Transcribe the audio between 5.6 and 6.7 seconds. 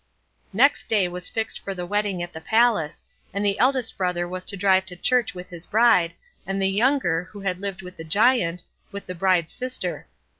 bride, and the